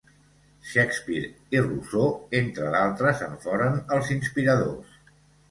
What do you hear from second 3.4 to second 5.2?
foren els inspiradors.